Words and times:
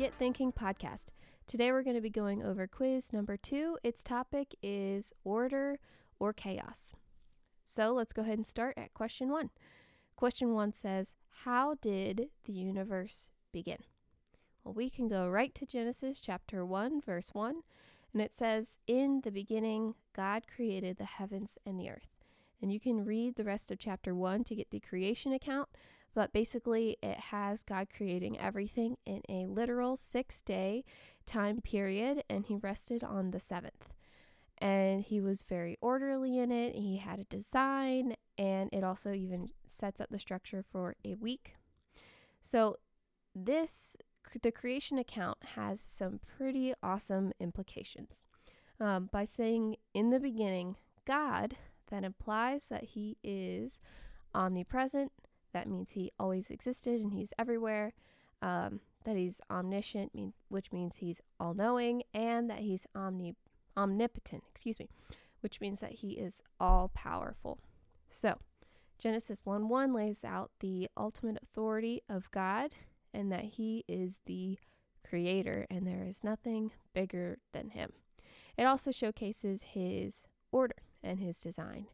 Get 0.00 0.14
Thinking 0.14 0.50
podcast. 0.50 1.08
Today 1.46 1.72
we're 1.72 1.82
going 1.82 1.94
to 1.94 2.00
be 2.00 2.08
going 2.08 2.42
over 2.42 2.66
quiz 2.66 3.12
number 3.12 3.36
two. 3.36 3.76
Its 3.84 4.02
topic 4.02 4.54
is 4.62 5.12
order 5.24 5.78
or 6.18 6.32
chaos. 6.32 6.94
So 7.66 7.92
let's 7.92 8.14
go 8.14 8.22
ahead 8.22 8.38
and 8.38 8.46
start 8.46 8.78
at 8.78 8.94
question 8.94 9.28
one. 9.28 9.50
Question 10.16 10.54
one 10.54 10.72
says, 10.72 11.12
How 11.44 11.74
did 11.82 12.30
the 12.46 12.52
universe 12.54 13.30
begin? 13.52 13.80
Well, 14.64 14.72
we 14.72 14.88
can 14.88 15.06
go 15.06 15.28
right 15.28 15.54
to 15.56 15.66
Genesis 15.66 16.18
chapter 16.18 16.64
1, 16.64 17.02
verse 17.02 17.34
1, 17.34 17.56
and 18.14 18.22
it 18.22 18.34
says, 18.34 18.78
In 18.86 19.20
the 19.22 19.30
beginning, 19.30 19.96
God 20.16 20.44
created 20.48 20.96
the 20.96 21.04
heavens 21.04 21.58
and 21.66 21.78
the 21.78 21.90
earth. 21.90 22.08
And 22.62 22.72
you 22.72 22.80
can 22.80 23.04
read 23.04 23.34
the 23.34 23.44
rest 23.44 23.70
of 23.70 23.78
chapter 23.78 24.14
1 24.14 24.44
to 24.44 24.54
get 24.54 24.70
the 24.70 24.80
creation 24.80 25.34
account, 25.34 25.68
but 26.14 26.32
basically, 26.32 26.96
it 27.02 27.18
has 27.18 27.62
God 27.62 27.88
creating 27.94 28.38
everything 28.38 28.96
in 29.06 29.22
a 29.28 29.46
literal 29.46 29.96
six 29.96 30.40
day 30.40 30.84
time 31.26 31.60
period, 31.60 32.24
and 32.28 32.46
He 32.46 32.56
rested 32.56 33.04
on 33.04 33.30
the 33.30 33.40
seventh. 33.40 33.92
And 34.58 35.02
He 35.02 35.20
was 35.20 35.42
very 35.42 35.76
orderly 35.80 36.38
in 36.38 36.50
it. 36.50 36.74
He 36.74 36.96
had 36.96 37.20
a 37.20 37.24
design, 37.24 38.16
and 38.36 38.70
it 38.72 38.82
also 38.82 39.12
even 39.12 39.50
sets 39.66 40.00
up 40.00 40.10
the 40.10 40.18
structure 40.18 40.64
for 40.68 40.96
a 41.04 41.14
week. 41.14 41.54
So, 42.42 42.76
this 43.34 43.96
the 44.42 44.52
creation 44.52 44.98
account 44.98 45.38
has 45.54 45.80
some 45.80 46.20
pretty 46.36 46.72
awesome 46.82 47.32
implications. 47.40 48.22
Um, 48.78 49.10
by 49.12 49.24
saying 49.24 49.76
in 49.92 50.10
the 50.10 50.20
beginning, 50.20 50.76
God, 51.06 51.56
that 51.90 52.04
implies 52.04 52.66
that 52.66 52.84
He 52.84 53.16
is 53.22 53.78
omnipresent, 54.34 55.12
that 55.52 55.68
means 55.68 55.90
he 55.90 56.12
always 56.18 56.50
existed 56.50 57.00
and 57.00 57.12
he's 57.12 57.32
everywhere. 57.38 57.92
Um, 58.42 58.80
that 59.04 59.16
he's 59.16 59.40
omniscient, 59.50 60.14
mean, 60.14 60.32
which 60.48 60.72
means 60.72 60.96
he's 60.96 61.20
all 61.38 61.54
knowing, 61.54 62.02
and 62.12 62.50
that 62.50 62.60
he's 62.60 62.86
omni 62.94 63.34
omnipotent, 63.76 64.42
excuse 64.50 64.78
me, 64.78 64.88
which 65.40 65.60
means 65.60 65.80
that 65.80 65.92
he 65.92 66.12
is 66.12 66.42
all 66.58 66.88
powerful. 66.88 67.58
So, 68.08 68.38
Genesis 68.98 69.40
1 69.44 69.68
1 69.68 69.94
lays 69.94 70.24
out 70.24 70.50
the 70.60 70.88
ultimate 70.96 71.38
authority 71.42 72.02
of 72.08 72.30
God 72.30 72.74
and 73.14 73.32
that 73.32 73.44
he 73.44 73.84
is 73.88 74.20
the 74.26 74.58
creator 75.08 75.66
and 75.70 75.86
there 75.86 76.04
is 76.06 76.22
nothing 76.22 76.72
bigger 76.92 77.38
than 77.52 77.70
him. 77.70 77.92
It 78.58 78.64
also 78.64 78.90
showcases 78.92 79.62
his 79.62 80.24
order 80.52 80.76
and 81.02 81.20
his 81.20 81.40
design. 81.40 81.86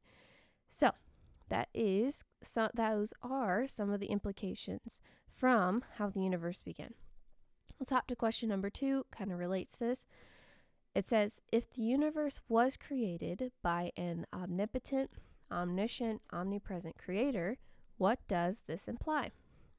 So, 0.69 0.91
that 1.49 1.69
is 1.75 2.25
so 2.43 2.69
those 2.75 3.13
are 3.23 3.67
some 3.67 3.91
of 3.91 4.01
the 4.01 4.07
implications 4.07 5.01
from 5.33 5.85
how 5.99 6.09
the 6.09 6.21
universe 6.21 6.63
began. 6.63 6.95
Let's 7.79 7.91
hop 7.91 8.07
to 8.09 8.17
question 8.17 8.49
number 8.49 8.71
2, 8.71 9.07
kind 9.11 9.31
of 9.31 9.39
relates 9.39 9.79
this. 9.79 10.07
It 10.95 11.07
says 11.07 11.43
if 11.53 11.73
the 11.73 11.83
universe 11.83 12.41
was 12.49 12.77
created 12.77 13.53
by 13.63 13.93
an 13.97 14.27
omnipotent, 14.33 15.11
omniscient, 15.53 16.23
omnipresent 16.33 16.97
creator, 16.97 17.59
what 17.99 18.19
does 18.29 18.63
this 18.67 18.89
imply? 18.89 19.31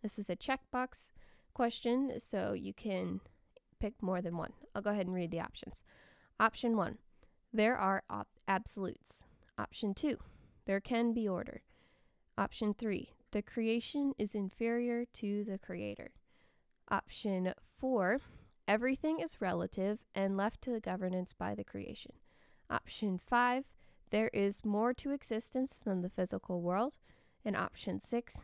This 0.03 0.19
is 0.19 0.29
a 0.29 0.35
checkbox 0.35 1.09
question, 1.53 2.13
so 2.19 2.53
you 2.53 2.73
can 2.73 3.21
pick 3.79 3.93
more 4.01 4.21
than 4.21 4.37
one. 4.37 4.53
I'll 4.75 4.81
go 4.81 4.91
ahead 4.91 5.07
and 5.07 5.15
read 5.15 5.31
the 5.31 5.39
options. 5.39 5.83
Option 6.39 6.77
1. 6.77 6.99
There 7.51 7.75
are 7.75 8.03
op- 8.09 8.27
absolutes. 8.47 9.23
Option 9.57 9.95
2. 9.95 10.17
There 10.67 10.81
can 10.81 11.13
be 11.13 11.29
order. 11.29 11.61
Option 12.37 12.73
3. 12.73 13.13
The 13.31 13.41
creation 13.41 14.13
is 14.19 14.35
inferior 14.35 15.05
to 15.13 15.45
the 15.45 15.57
creator. 15.57 16.11
Option 16.91 17.53
4. 17.79 18.19
Everything 18.67 19.21
is 19.21 19.39
relative 19.39 20.03
and 20.13 20.35
left 20.35 20.61
to 20.63 20.71
the 20.71 20.81
governance 20.81 21.31
by 21.31 21.55
the 21.55 21.63
creation. 21.63 22.11
Option 22.69 23.17
5. 23.17 23.63
There 24.11 24.29
is 24.33 24.65
more 24.65 24.93
to 24.95 25.11
existence 25.11 25.77
than 25.85 26.01
the 26.01 26.09
physical 26.09 26.59
world. 26.61 26.97
And 27.45 27.55
option 27.55 28.01
6. 28.01 28.41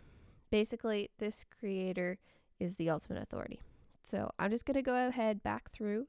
Basically, 0.49 1.09
this 1.19 1.45
creator 1.59 2.19
is 2.57 2.77
the 2.77 2.89
ultimate 2.89 3.21
authority. 3.21 3.59
So 4.01 4.31
I'm 4.39 4.51
just 4.51 4.65
going 4.65 4.75
to 4.75 4.81
go 4.81 5.09
ahead 5.09 5.43
back 5.43 5.71
through 5.71 6.07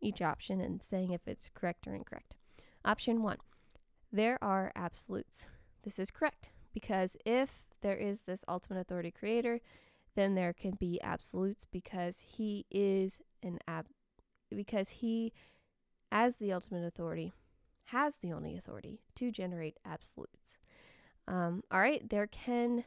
each 0.00 0.22
option 0.22 0.60
and 0.60 0.80
saying 0.80 1.10
if 1.10 1.26
it's 1.26 1.50
correct 1.54 1.88
or 1.88 1.94
incorrect. 1.96 2.36
Option 2.84 3.20
1. 3.24 3.38
There 4.12 4.38
are 4.40 4.70
absolutes. 4.76 5.46
This 5.86 6.00
is 6.00 6.10
correct 6.10 6.50
because 6.74 7.16
if 7.24 7.62
there 7.80 7.96
is 7.96 8.22
this 8.22 8.44
ultimate 8.48 8.80
authority 8.80 9.12
creator, 9.12 9.60
then 10.16 10.34
there 10.34 10.52
can 10.52 10.72
be 10.72 11.00
absolutes 11.00 11.64
because 11.70 12.24
he 12.26 12.66
is 12.72 13.20
an 13.40 13.60
ab 13.68 13.86
because 14.50 14.88
he 14.88 15.32
as 16.10 16.36
the 16.36 16.52
ultimate 16.52 16.84
authority 16.84 17.32
has 17.90 18.18
the 18.18 18.32
only 18.32 18.56
authority 18.56 19.00
to 19.14 19.30
generate 19.30 19.76
absolutes. 19.84 20.58
Um, 21.28 21.62
all 21.70 21.78
right, 21.78 22.08
there 22.08 22.26
can 22.26 22.82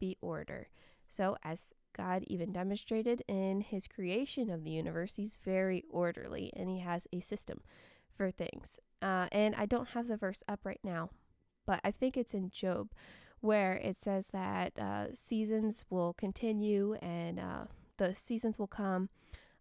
be 0.00 0.16
order. 0.20 0.70
So, 1.06 1.36
as 1.44 1.70
God 1.96 2.24
even 2.26 2.52
demonstrated 2.52 3.22
in 3.28 3.60
his 3.60 3.86
creation 3.86 4.50
of 4.50 4.64
the 4.64 4.72
universe, 4.72 5.14
he's 5.14 5.38
very 5.44 5.84
orderly 5.88 6.52
and 6.56 6.68
he 6.68 6.80
has 6.80 7.06
a 7.12 7.20
system 7.20 7.60
for 8.12 8.32
things. 8.32 8.80
Uh, 9.00 9.28
and 9.30 9.54
I 9.54 9.66
don't 9.66 9.90
have 9.90 10.08
the 10.08 10.16
verse 10.16 10.42
up 10.48 10.60
right 10.64 10.80
now, 10.82 11.10
but 11.66 11.80
I 11.84 11.90
think 11.90 12.16
it's 12.16 12.34
in 12.34 12.50
Job 12.50 12.92
where 13.40 13.74
it 13.74 13.98
says 13.98 14.28
that 14.32 14.78
uh, 14.78 15.14
seasons 15.14 15.84
will 15.88 16.12
continue 16.12 16.94
and 16.94 17.40
uh, 17.40 17.64
the 17.96 18.14
seasons 18.14 18.58
will 18.58 18.66
come 18.66 19.08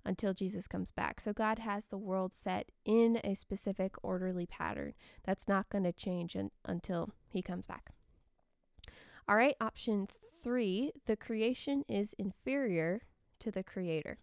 until 0.05 0.33
Jesus 0.33 0.67
comes 0.67 0.91
back. 0.91 1.21
So 1.21 1.33
God 1.33 1.59
has 1.59 1.87
the 1.87 1.97
world 1.97 2.33
set 2.33 2.71
in 2.85 3.19
a 3.23 3.35
specific 3.35 3.95
orderly 4.01 4.45
pattern 4.45 4.93
that's 5.23 5.47
not 5.47 5.69
going 5.69 5.83
to 5.83 5.93
change 5.93 6.35
un- 6.35 6.51
until 6.65 7.11
he 7.29 7.41
comes 7.41 7.65
back. 7.65 7.91
All 9.27 9.35
right, 9.35 9.55
option 9.61 10.07
three 10.41 10.91
the 11.05 11.15
creation 11.15 11.83
is 11.87 12.13
inferior 12.17 13.01
to 13.39 13.51
the 13.51 13.63
creator. 13.63 14.17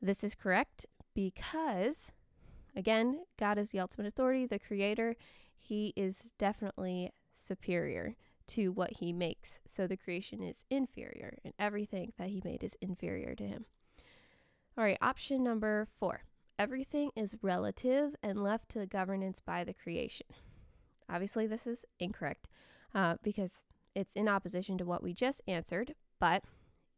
This 0.00 0.24
is 0.24 0.34
correct 0.34 0.86
because, 1.14 2.10
again, 2.76 3.20
God 3.38 3.58
is 3.58 3.70
the 3.70 3.80
ultimate 3.80 4.06
authority, 4.06 4.46
the 4.46 4.58
creator. 4.58 5.16
He 5.58 5.92
is 5.96 6.32
definitely 6.38 7.10
superior 7.34 8.16
to 8.48 8.72
what 8.72 8.94
he 8.98 9.12
makes. 9.12 9.60
So 9.66 9.86
the 9.86 9.96
creation 9.96 10.42
is 10.42 10.64
inferior, 10.70 11.38
and 11.44 11.54
everything 11.58 12.12
that 12.18 12.28
he 12.28 12.42
made 12.44 12.62
is 12.64 12.76
inferior 12.80 13.34
to 13.34 13.44
him. 13.44 13.66
All 14.76 14.84
right, 14.84 14.98
option 15.00 15.42
number 15.44 15.86
four 15.98 16.22
everything 16.58 17.10
is 17.16 17.34
relative 17.42 18.14
and 18.22 18.42
left 18.42 18.68
to 18.68 18.86
governance 18.86 19.40
by 19.44 19.64
the 19.64 19.74
creation. 19.74 20.26
Obviously, 21.08 21.46
this 21.46 21.66
is 21.66 21.84
incorrect 21.98 22.46
uh, 22.94 23.16
because 23.22 23.62
it's 23.94 24.14
in 24.14 24.28
opposition 24.28 24.78
to 24.78 24.84
what 24.84 25.02
we 25.02 25.12
just 25.12 25.40
answered, 25.48 25.94
but 26.20 26.44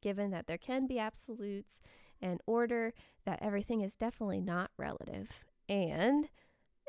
given 0.02 0.30
that 0.30 0.46
there 0.46 0.58
can 0.58 0.86
be 0.86 0.98
absolutes 0.98 1.80
and 2.20 2.40
order, 2.46 2.92
that 3.24 3.38
everything 3.40 3.80
is 3.80 3.96
definitely 3.96 4.40
not 4.40 4.70
relative. 4.76 5.30
And 5.68 6.28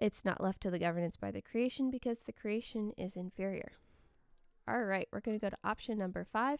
it's 0.01 0.25
not 0.25 0.43
left 0.43 0.61
to 0.61 0.71
the 0.71 0.79
governance 0.79 1.15
by 1.15 1.31
the 1.31 1.41
creation 1.41 1.89
because 1.89 2.19
the 2.19 2.33
creation 2.33 2.91
is 2.97 3.15
inferior. 3.15 3.73
All 4.67 4.83
right, 4.83 5.07
we're 5.11 5.21
going 5.21 5.39
to 5.39 5.43
go 5.43 5.49
to 5.49 5.57
option 5.63 5.97
number 5.97 6.25
five. 6.25 6.59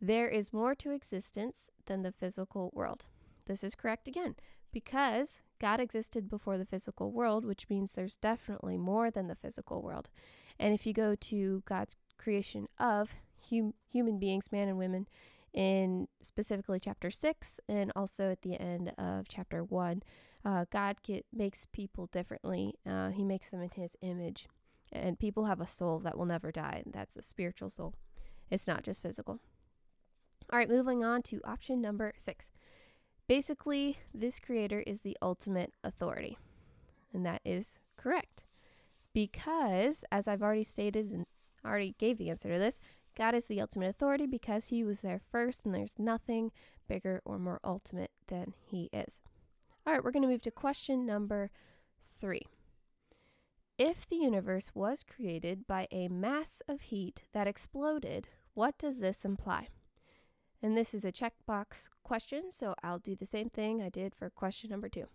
There 0.00 0.28
is 0.28 0.52
more 0.52 0.74
to 0.76 0.90
existence 0.90 1.70
than 1.86 2.02
the 2.02 2.12
physical 2.12 2.70
world. 2.74 3.06
This 3.46 3.62
is 3.62 3.74
correct 3.74 4.08
again 4.08 4.34
because 4.72 5.40
God 5.60 5.78
existed 5.78 6.28
before 6.28 6.58
the 6.58 6.64
physical 6.64 7.12
world, 7.12 7.44
which 7.44 7.68
means 7.68 7.92
there's 7.92 8.16
definitely 8.16 8.76
more 8.76 9.10
than 9.10 9.28
the 9.28 9.36
physical 9.36 9.82
world. 9.82 10.10
And 10.58 10.74
if 10.74 10.86
you 10.86 10.92
go 10.92 11.14
to 11.14 11.62
God's 11.66 11.96
creation 12.18 12.66
of 12.78 13.14
hum- 13.48 13.74
human 13.88 14.18
beings, 14.18 14.50
man 14.50 14.68
and 14.68 14.78
women, 14.78 15.06
in 15.52 16.08
specifically 16.22 16.80
chapter 16.80 17.10
6 17.10 17.60
and 17.68 17.92
also 17.94 18.30
at 18.30 18.42
the 18.42 18.60
end 18.60 18.92
of 18.98 19.28
chapter 19.28 19.62
1, 19.62 20.02
uh, 20.44 20.64
God 20.70 20.96
get, 21.02 21.24
makes 21.32 21.66
people 21.72 22.06
differently. 22.06 22.74
Uh, 22.86 23.10
he 23.10 23.22
makes 23.22 23.50
them 23.50 23.62
in 23.62 23.70
his 23.70 23.96
image. 24.02 24.48
And 24.92 25.18
people 25.18 25.46
have 25.46 25.60
a 25.60 25.66
soul 25.66 26.00
that 26.00 26.18
will 26.18 26.26
never 26.26 26.52
die, 26.52 26.82
that's 26.86 27.16
a 27.16 27.22
spiritual 27.22 27.70
soul. 27.70 27.94
It's 28.50 28.66
not 28.66 28.82
just 28.82 29.00
physical. 29.00 29.38
All 30.52 30.58
right, 30.58 30.68
moving 30.68 31.02
on 31.02 31.22
to 31.22 31.40
option 31.44 31.80
number 31.80 32.12
six. 32.18 32.48
Basically, 33.26 33.98
this 34.12 34.38
creator 34.38 34.80
is 34.86 35.00
the 35.00 35.16
ultimate 35.22 35.72
authority. 35.82 36.36
And 37.14 37.24
that 37.24 37.40
is 37.44 37.78
correct. 37.96 38.44
Because, 39.14 40.04
as 40.12 40.28
I've 40.28 40.42
already 40.42 40.64
stated 40.64 41.10
and 41.10 41.24
already 41.64 41.94
gave 41.98 42.18
the 42.18 42.28
answer 42.28 42.52
to 42.52 42.58
this, 42.58 42.78
God 43.16 43.34
is 43.34 43.46
the 43.46 43.60
ultimate 43.60 43.88
authority 43.88 44.26
because 44.26 44.66
he 44.66 44.84
was 44.84 45.00
there 45.00 45.20
first, 45.30 45.64
and 45.64 45.74
there's 45.74 45.98
nothing 45.98 46.50
bigger 46.88 47.22
or 47.24 47.38
more 47.38 47.60
ultimate 47.64 48.10
than 48.28 48.54
he 48.58 48.90
is. 48.92 49.20
All 49.84 49.92
right, 49.92 50.04
we're 50.04 50.12
going 50.12 50.22
to 50.22 50.28
move 50.28 50.42
to 50.42 50.50
question 50.50 51.04
number 51.04 51.50
three. 52.20 52.46
If 53.78 54.08
the 54.08 54.16
universe 54.16 54.70
was 54.74 55.02
created 55.02 55.66
by 55.66 55.88
a 55.90 56.06
mass 56.06 56.62
of 56.68 56.82
heat 56.82 57.24
that 57.32 57.48
exploded, 57.48 58.28
what 58.54 58.78
does 58.78 59.00
this 59.00 59.24
imply? 59.24 59.68
And 60.62 60.76
this 60.76 60.94
is 60.94 61.04
a 61.04 61.10
checkbox 61.10 61.88
question, 62.04 62.52
so 62.52 62.76
I'll 62.84 63.00
do 63.00 63.16
the 63.16 63.26
same 63.26 63.48
thing 63.48 63.82
I 63.82 63.88
did 63.88 64.14
for 64.14 64.30
question 64.30 64.70
number 64.70 64.88
two. 64.88 65.06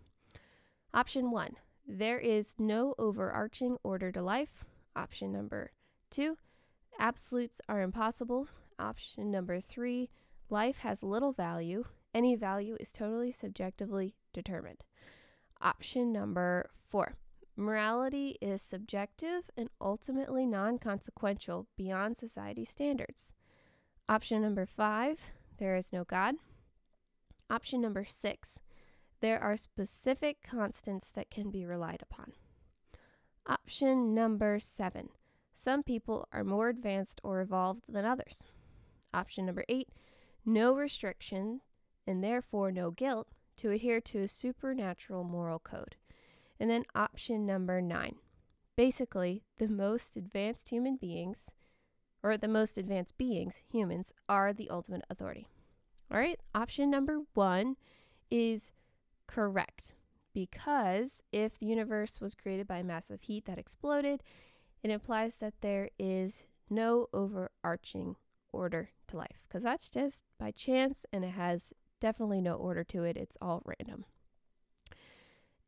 Option 0.92 1.30
one 1.30 1.56
there 1.86 2.18
is 2.18 2.54
no 2.58 2.94
overarching 2.98 3.78
order 3.82 4.12
to 4.12 4.20
life. 4.20 4.66
Option 4.94 5.32
number 5.32 5.70
two 6.10 6.36
absolutes 6.98 7.62
are 7.66 7.80
impossible. 7.80 8.48
Option 8.78 9.30
number 9.30 9.62
three 9.62 10.10
life 10.50 10.78
has 10.78 11.02
little 11.02 11.32
value. 11.32 11.84
Any 12.14 12.36
value 12.36 12.76
is 12.80 12.92
totally 12.92 13.32
subjectively 13.32 14.14
determined. 14.32 14.84
Option 15.60 16.12
number 16.12 16.70
four 16.88 17.16
morality 17.56 18.38
is 18.40 18.62
subjective 18.62 19.50
and 19.56 19.68
ultimately 19.80 20.46
non 20.46 20.78
consequential 20.78 21.66
beyond 21.76 22.16
society 22.16 22.64
standards. 22.64 23.32
Option 24.08 24.42
number 24.42 24.64
five 24.64 25.30
there 25.58 25.76
is 25.76 25.92
no 25.92 26.04
God. 26.04 26.36
Option 27.50 27.80
number 27.80 28.04
six 28.04 28.58
there 29.20 29.40
are 29.40 29.56
specific 29.56 30.38
constants 30.42 31.10
that 31.10 31.30
can 31.30 31.50
be 31.50 31.66
relied 31.66 32.02
upon. 32.02 32.32
Option 33.46 34.14
number 34.14 34.58
seven 34.60 35.08
some 35.54 35.82
people 35.82 36.28
are 36.32 36.44
more 36.44 36.68
advanced 36.68 37.20
or 37.24 37.40
evolved 37.40 37.82
than 37.88 38.04
others. 38.04 38.44
Option 39.12 39.44
number 39.44 39.64
eight 39.68 39.88
no 40.44 40.72
restriction 40.72 41.60
and 42.08 42.24
therefore 42.24 42.72
no 42.72 42.90
guilt 42.90 43.28
to 43.58 43.70
adhere 43.70 44.00
to 44.00 44.20
a 44.20 44.28
supernatural 44.28 45.24
moral 45.24 45.58
code. 45.58 45.96
And 46.58 46.70
then 46.70 46.84
option 46.94 47.44
number 47.44 47.82
nine. 47.82 48.16
Basically, 48.76 49.42
the 49.58 49.68
most 49.68 50.16
advanced 50.16 50.70
human 50.70 50.96
beings, 50.96 51.46
or 52.22 52.36
the 52.36 52.48
most 52.48 52.78
advanced 52.78 53.18
beings, 53.18 53.62
humans, 53.70 54.12
are 54.28 54.52
the 54.52 54.70
ultimate 54.70 55.02
authority. 55.10 55.48
All 56.10 56.18
right, 56.18 56.40
option 56.54 56.90
number 56.90 57.20
one 57.34 57.76
is 58.30 58.70
correct 59.26 59.94
because 60.32 61.22
if 61.30 61.58
the 61.58 61.66
universe 61.66 62.20
was 62.20 62.34
created 62.34 62.66
by 62.66 62.82
massive 62.82 63.22
heat 63.22 63.44
that 63.44 63.58
exploded, 63.58 64.22
it 64.82 64.90
implies 64.90 65.36
that 65.36 65.60
there 65.60 65.90
is 65.98 66.44
no 66.70 67.08
overarching 67.12 68.16
order 68.52 68.90
to 69.08 69.16
life 69.16 69.42
because 69.46 69.62
that's 69.62 69.88
just 69.88 70.24
by 70.38 70.50
chance 70.50 71.04
and 71.12 71.24
it 71.24 71.32
has 71.32 71.74
definitely 72.00 72.40
no 72.40 72.54
order 72.54 72.84
to 72.84 73.04
it. 73.04 73.16
It's 73.16 73.36
all 73.40 73.62
random. 73.64 74.04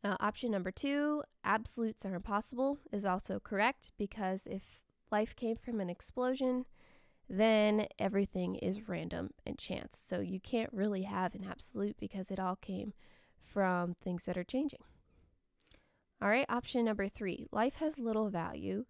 Uh, 0.02 0.16
option 0.18 0.50
number 0.50 0.70
two, 0.70 1.22
absolutes 1.44 2.06
are 2.06 2.14
impossible, 2.14 2.78
is 2.90 3.04
also 3.04 3.38
correct 3.38 3.92
because 3.98 4.46
if 4.46 4.80
life 5.10 5.36
came 5.36 5.56
from 5.56 5.80
an 5.80 5.90
explosion, 5.90 6.64
then 7.28 7.86
everything 7.98 8.56
is 8.56 8.88
random 8.88 9.30
and 9.46 9.58
chance. 9.58 9.98
So 10.00 10.20
you 10.20 10.40
can't 10.40 10.72
really 10.72 11.02
have 11.02 11.34
an 11.34 11.46
absolute 11.48 11.96
because 11.98 12.30
it 12.30 12.40
all 12.40 12.56
came 12.56 12.94
from 13.38 13.94
things 14.02 14.24
that 14.24 14.38
are 14.38 14.44
changing. 14.44 14.80
All 16.22 16.28
right, 16.28 16.46
option 16.48 16.84
number 16.84 17.08
three 17.08 17.46
life 17.52 17.76
has 17.76 17.98
little 17.98 18.30
value. 18.30 18.84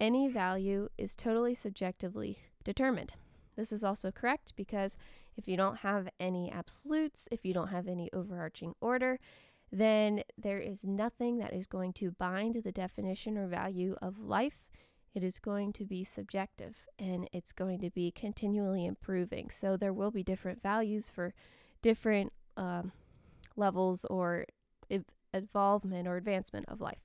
Any 0.00 0.28
value 0.28 0.88
is 0.98 1.14
totally 1.14 1.54
subjectively 1.54 2.38
determined. 2.64 3.12
This 3.56 3.70
is 3.70 3.84
also 3.84 4.10
correct 4.10 4.54
because 4.56 4.96
if 5.36 5.48
you 5.48 5.56
don't 5.56 5.78
have 5.78 6.08
any 6.20 6.50
absolutes, 6.50 7.28
if 7.30 7.44
you 7.44 7.52
don't 7.52 7.68
have 7.68 7.88
any 7.88 8.10
overarching 8.12 8.74
order, 8.80 9.18
then 9.72 10.22
there 10.38 10.58
is 10.58 10.84
nothing 10.84 11.38
that 11.38 11.52
is 11.52 11.66
going 11.66 11.92
to 11.94 12.12
bind 12.12 12.62
the 12.62 12.72
definition 12.72 13.36
or 13.36 13.48
value 13.48 13.96
of 14.00 14.18
life. 14.18 14.64
It 15.14 15.22
is 15.22 15.38
going 15.38 15.72
to 15.74 15.84
be 15.84 16.04
subjective 16.04 16.76
and 16.98 17.28
it's 17.32 17.52
going 17.52 17.80
to 17.80 17.90
be 17.90 18.10
continually 18.10 18.84
improving. 18.84 19.50
So 19.50 19.76
there 19.76 19.92
will 19.92 20.10
be 20.10 20.22
different 20.22 20.62
values 20.62 21.10
for 21.12 21.34
different 21.82 22.32
um, 22.56 22.92
levels 23.56 24.04
or 24.06 24.46
involvement 25.34 26.06
or 26.06 26.16
advancement 26.16 26.66
of 26.68 26.80
life. 26.80 26.98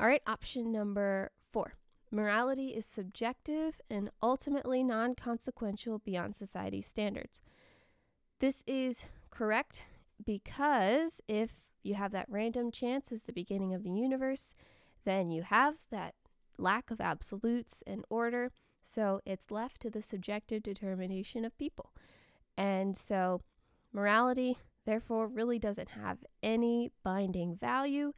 All 0.00 0.06
right, 0.06 0.22
option 0.26 0.70
number 0.70 1.32
four. 1.50 1.74
Morality 2.10 2.68
is 2.68 2.86
subjective 2.86 3.80
and 3.90 4.10
ultimately 4.22 4.82
non 4.82 5.14
consequential 5.14 5.98
beyond 5.98 6.34
society's 6.34 6.86
standards. 6.86 7.40
This 8.40 8.62
is 8.66 9.04
correct 9.30 9.84
because 10.24 11.20
if 11.28 11.56
you 11.82 11.94
have 11.94 12.12
that 12.12 12.28
random 12.28 12.70
chance 12.70 13.12
as 13.12 13.22
the 13.24 13.32
beginning 13.32 13.74
of 13.74 13.82
the 13.82 13.90
universe, 13.90 14.54
then 15.04 15.30
you 15.30 15.42
have 15.42 15.74
that 15.90 16.14
lack 16.56 16.90
of 16.90 17.00
absolutes 17.00 17.82
and 17.86 18.04
order. 18.08 18.52
So 18.82 19.20
it's 19.26 19.50
left 19.50 19.80
to 19.82 19.90
the 19.90 20.02
subjective 20.02 20.62
determination 20.62 21.44
of 21.44 21.56
people. 21.58 21.92
And 22.56 22.96
so 22.96 23.42
morality, 23.92 24.58
therefore, 24.86 25.28
really 25.28 25.58
doesn't 25.58 25.90
have 25.90 26.18
any 26.42 26.90
binding 27.04 27.56
value 27.56 28.12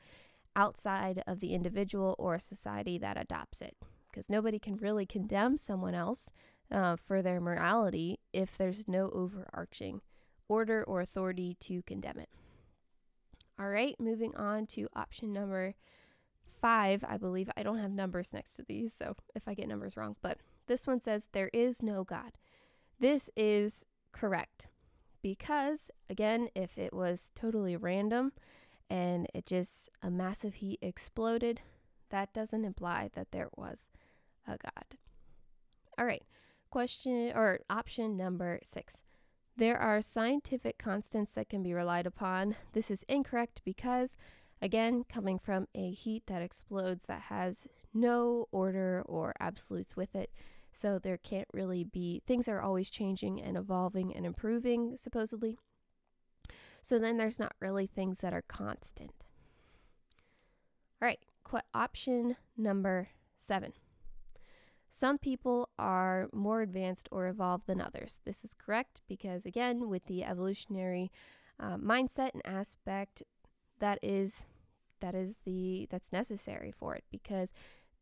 outside 0.60 1.22
of 1.26 1.40
the 1.40 1.54
individual 1.54 2.14
or 2.18 2.38
society 2.38 2.98
that 2.98 3.16
adopts 3.16 3.62
it. 3.62 3.76
Because 4.10 4.28
nobody 4.28 4.58
can 4.58 4.76
really 4.76 5.06
condemn 5.06 5.56
someone 5.56 5.94
else 5.94 6.28
uh, 6.70 6.96
for 6.96 7.22
their 7.22 7.40
morality 7.40 8.18
if 8.34 8.58
there's 8.58 8.86
no 8.86 9.08
overarching 9.10 10.02
order 10.48 10.84
or 10.84 11.00
authority 11.00 11.56
to 11.60 11.80
condemn 11.82 12.18
it. 12.18 12.28
All 13.58 13.70
right, 13.70 13.94
moving 13.98 14.36
on 14.36 14.66
to 14.68 14.88
option 14.94 15.32
number 15.32 15.74
five. 16.60 17.04
I 17.08 17.16
believe 17.16 17.48
I 17.56 17.62
don't 17.62 17.78
have 17.78 17.92
numbers 17.92 18.34
next 18.34 18.56
to 18.56 18.62
these, 18.62 18.92
so 18.92 19.14
if 19.34 19.44
I 19.46 19.54
get 19.54 19.68
numbers 19.68 19.96
wrong, 19.96 20.16
but 20.20 20.38
this 20.66 20.86
one 20.86 21.00
says 21.00 21.28
there 21.32 21.50
is 21.54 21.82
no 21.82 22.04
God. 22.04 22.32
This 22.98 23.30
is 23.34 23.86
correct 24.12 24.68
because, 25.22 25.90
again, 26.10 26.48
if 26.54 26.76
it 26.76 26.92
was 26.92 27.30
totally 27.34 27.76
random 27.76 28.32
and 28.90 29.28
it 29.32 29.46
just 29.46 29.88
a 30.02 30.10
massive 30.10 30.54
heat 30.54 30.80
exploded, 30.82 31.62
that 32.10 32.34
doesn't 32.34 32.64
imply 32.64 33.08
that 33.14 33.30
there 33.30 33.48
was 33.56 33.86
a 34.46 34.58
God. 34.58 34.98
All 35.96 36.04
right, 36.04 36.24
question 36.70 37.32
or 37.34 37.60
option 37.70 38.16
number 38.16 38.60
six. 38.64 38.98
There 39.56 39.78
are 39.78 40.02
scientific 40.02 40.78
constants 40.78 41.30
that 41.32 41.48
can 41.48 41.62
be 41.62 41.72
relied 41.72 42.06
upon. 42.06 42.56
This 42.72 42.90
is 42.90 43.04
incorrect 43.08 43.60
because, 43.64 44.16
again, 44.60 45.04
coming 45.08 45.38
from 45.38 45.68
a 45.74 45.90
heat 45.92 46.24
that 46.26 46.42
explodes 46.42 47.06
that 47.06 47.22
has 47.22 47.68
no 47.94 48.46
order 48.50 49.02
or 49.06 49.34
absolutes 49.38 49.96
with 49.96 50.14
it, 50.14 50.30
so 50.72 50.98
there 50.98 51.18
can't 51.18 51.48
really 51.52 51.84
be, 51.84 52.22
things 52.26 52.48
are 52.48 52.62
always 52.62 52.90
changing 52.90 53.42
and 53.42 53.56
evolving 53.56 54.14
and 54.14 54.24
improving, 54.24 54.96
supposedly. 54.96 55.58
So 56.82 56.98
then 56.98 57.16
there's 57.16 57.38
not 57.38 57.54
really 57.60 57.86
things 57.86 58.18
that 58.18 58.32
are 58.32 58.42
constant. 58.42 59.12
All 61.00 61.06
right, 61.06 61.20
qu- 61.44 61.58
option 61.74 62.36
number 62.56 63.08
seven. 63.40 63.72
Some 64.90 65.18
people 65.18 65.68
are 65.78 66.28
more 66.32 66.62
advanced 66.62 67.08
or 67.12 67.28
evolved 67.28 67.66
than 67.66 67.80
others. 67.80 68.20
This 68.24 68.44
is 68.44 68.54
correct 68.54 69.02
because, 69.08 69.46
again, 69.46 69.88
with 69.88 70.06
the 70.06 70.24
evolutionary 70.24 71.12
uh, 71.60 71.76
mindset 71.76 72.30
and 72.32 72.42
aspect, 72.44 73.22
that 73.78 73.98
is 74.02 74.44
that 75.00 75.14
is 75.14 75.38
the 75.44 75.86
that's 75.90 76.12
necessary 76.12 76.70
for 76.70 76.94
it 76.94 77.04
because 77.10 77.52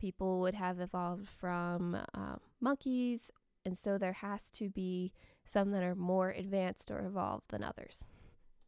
people 0.00 0.40
would 0.40 0.54
have 0.54 0.80
evolved 0.80 1.28
from 1.28 1.94
uh, 2.14 2.36
monkeys, 2.60 3.30
and 3.64 3.76
so 3.76 3.98
there 3.98 4.14
has 4.14 4.50
to 4.50 4.68
be 4.70 5.12
some 5.44 5.70
that 5.70 5.82
are 5.82 5.94
more 5.94 6.30
advanced 6.30 6.90
or 6.90 7.00
evolved 7.00 7.44
than 7.50 7.62
others. 7.62 8.04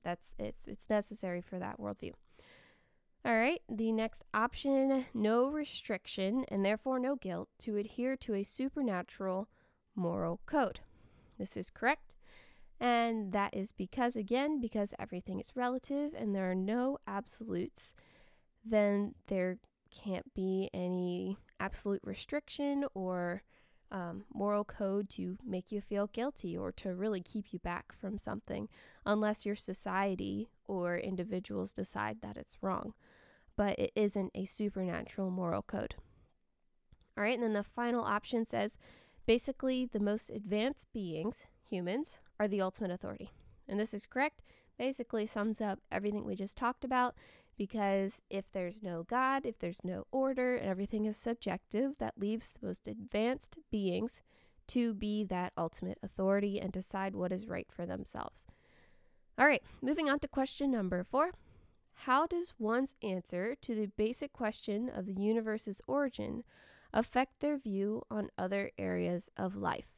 That's 0.02 0.34
it's 0.38 0.66
it's 0.66 0.88
necessary 0.88 1.40
for 1.40 1.58
that 1.58 1.78
worldview. 1.78 2.12
All 3.24 3.36
right, 3.36 3.60
the 3.68 3.92
next 3.92 4.24
option 4.32 5.04
no 5.12 5.48
restriction 5.50 6.44
and 6.48 6.64
therefore 6.64 6.98
no 6.98 7.16
guilt 7.16 7.50
to 7.60 7.76
adhere 7.76 8.16
to 8.16 8.34
a 8.34 8.44
supernatural 8.44 9.48
moral 9.94 10.40
code. 10.46 10.80
This 11.38 11.56
is 11.56 11.70
correct. 11.70 12.14
And 12.80 13.32
that 13.32 13.54
is 13.54 13.72
because, 13.72 14.16
again, 14.16 14.58
because 14.58 14.94
everything 14.98 15.38
is 15.38 15.52
relative 15.54 16.14
and 16.14 16.34
there 16.34 16.50
are 16.50 16.54
no 16.54 16.96
absolutes, 17.06 17.92
then 18.64 19.14
there 19.26 19.58
can't 19.90 20.32
be 20.32 20.70
any 20.72 21.36
absolute 21.58 22.00
restriction 22.02 22.86
or 22.94 23.42
um, 23.90 24.24
moral 24.32 24.64
code 24.64 25.08
to 25.10 25.36
make 25.44 25.72
you 25.72 25.80
feel 25.80 26.06
guilty 26.06 26.56
or 26.56 26.70
to 26.72 26.94
really 26.94 27.20
keep 27.20 27.52
you 27.52 27.58
back 27.58 27.92
from 28.00 28.18
something 28.18 28.68
unless 29.04 29.44
your 29.44 29.56
society 29.56 30.48
or 30.66 30.96
individuals 30.96 31.72
decide 31.72 32.18
that 32.22 32.36
it's 32.36 32.58
wrong 32.62 32.94
but 33.60 33.78
it 33.78 33.92
isn't 33.94 34.30
a 34.34 34.46
supernatural 34.46 35.30
moral 35.30 35.60
code. 35.60 35.94
All 37.14 37.24
right, 37.24 37.34
and 37.34 37.42
then 37.42 37.52
the 37.52 37.62
final 37.62 38.02
option 38.02 38.46
says 38.46 38.78
basically 39.26 39.84
the 39.84 40.00
most 40.00 40.30
advanced 40.30 40.86
beings, 40.94 41.44
humans, 41.68 42.20
are 42.38 42.48
the 42.48 42.62
ultimate 42.62 42.90
authority. 42.90 43.32
And 43.68 43.78
this 43.78 43.92
is 43.92 44.06
correct. 44.06 44.40
Basically 44.78 45.26
sums 45.26 45.60
up 45.60 45.78
everything 45.92 46.24
we 46.24 46.36
just 46.36 46.56
talked 46.56 46.84
about 46.84 47.14
because 47.56 48.20
if 48.30 48.50
there's 48.52 48.82
no 48.82 49.02
God, 49.02 49.44
if 49.44 49.58
there's 49.58 49.84
no 49.84 50.06
order, 50.10 50.56
and 50.56 50.68
everything 50.68 51.04
is 51.04 51.16
subjective, 51.16 51.92
that 51.98 52.18
leaves 52.18 52.50
the 52.50 52.66
most 52.66 52.88
advanced 52.88 53.58
beings 53.70 54.20
to 54.68 54.94
be 54.94 55.24
that 55.24 55.52
ultimate 55.56 55.98
authority 56.02 56.60
and 56.60 56.72
decide 56.72 57.14
what 57.14 57.32
is 57.32 57.46
right 57.46 57.66
for 57.70 57.86
themselves. 57.86 58.44
All 59.36 59.46
right, 59.46 59.62
moving 59.82 60.08
on 60.08 60.20
to 60.20 60.28
question 60.28 60.70
number 60.70 61.02
four. 61.02 61.32
How 62.04 62.26
does 62.26 62.54
one's 62.58 62.94
answer 63.02 63.54
to 63.62 63.74
the 63.74 63.86
basic 63.86 64.32
question 64.32 64.88
of 64.88 65.06
the 65.06 65.20
universe's 65.20 65.82
origin 65.86 66.44
affect 66.92 67.40
their 67.40 67.58
view 67.58 68.02
on 68.10 68.30
other 68.38 68.70
areas 68.78 69.28
of 69.36 69.56
life? 69.56 69.88